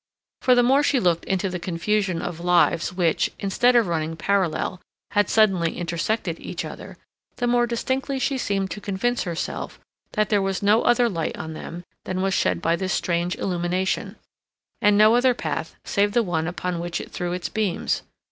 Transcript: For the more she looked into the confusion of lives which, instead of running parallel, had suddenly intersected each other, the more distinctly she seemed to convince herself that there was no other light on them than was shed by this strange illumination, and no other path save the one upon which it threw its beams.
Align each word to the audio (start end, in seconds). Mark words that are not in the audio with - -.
For 0.41 0.55
the 0.55 0.63
more 0.63 0.81
she 0.81 0.99
looked 0.99 1.25
into 1.25 1.47
the 1.47 1.59
confusion 1.59 2.23
of 2.23 2.39
lives 2.39 2.91
which, 2.91 3.29
instead 3.37 3.75
of 3.75 3.85
running 3.85 4.15
parallel, 4.15 4.81
had 5.11 5.29
suddenly 5.29 5.77
intersected 5.77 6.39
each 6.39 6.65
other, 6.65 6.97
the 7.35 7.45
more 7.45 7.67
distinctly 7.67 8.17
she 8.17 8.39
seemed 8.39 8.71
to 8.71 8.81
convince 8.81 9.25
herself 9.25 9.79
that 10.13 10.29
there 10.29 10.41
was 10.41 10.63
no 10.63 10.81
other 10.81 11.07
light 11.07 11.37
on 11.37 11.53
them 11.53 11.83
than 12.05 12.23
was 12.23 12.33
shed 12.33 12.63
by 12.63 12.75
this 12.75 12.93
strange 12.93 13.35
illumination, 13.35 14.15
and 14.81 14.97
no 14.97 15.13
other 15.15 15.35
path 15.35 15.75
save 15.85 16.13
the 16.13 16.23
one 16.23 16.47
upon 16.47 16.79
which 16.79 16.99
it 16.99 17.11
threw 17.11 17.31
its 17.33 17.47
beams. 17.47 18.01